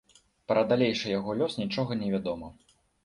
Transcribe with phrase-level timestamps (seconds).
[0.51, 2.51] Пра далейшы яго лёс нічога невядома.